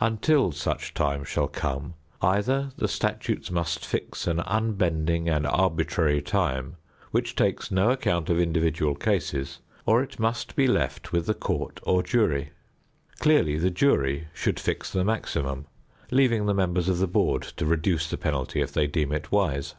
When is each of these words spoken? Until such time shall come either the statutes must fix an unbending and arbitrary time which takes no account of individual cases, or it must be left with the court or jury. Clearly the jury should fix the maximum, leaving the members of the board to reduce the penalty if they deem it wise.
Until 0.00 0.50
such 0.50 0.94
time 0.94 1.22
shall 1.22 1.46
come 1.46 1.94
either 2.20 2.72
the 2.76 2.88
statutes 2.88 3.52
must 3.52 3.86
fix 3.86 4.26
an 4.26 4.40
unbending 4.40 5.28
and 5.28 5.46
arbitrary 5.46 6.20
time 6.20 6.74
which 7.12 7.36
takes 7.36 7.70
no 7.70 7.92
account 7.92 8.28
of 8.28 8.36
individual 8.40 8.96
cases, 8.96 9.60
or 9.84 10.02
it 10.02 10.18
must 10.18 10.56
be 10.56 10.66
left 10.66 11.12
with 11.12 11.26
the 11.26 11.34
court 11.34 11.78
or 11.84 12.02
jury. 12.02 12.50
Clearly 13.20 13.58
the 13.58 13.70
jury 13.70 14.26
should 14.34 14.58
fix 14.58 14.90
the 14.90 15.04
maximum, 15.04 15.66
leaving 16.10 16.46
the 16.46 16.52
members 16.54 16.88
of 16.88 16.98
the 16.98 17.06
board 17.06 17.42
to 17.42 17.64
reduce 17.64 18.10
the 18.10 18.18
penalty 18.18 18.60
if 18.60 18.72
they 18.72 18.88
deem 18.88 19.12
it 19.12 19.30
wise. 19.30 19.76